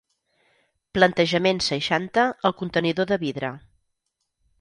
[0.97, 3.53] Plantejament seixanta el contenidor de vidre.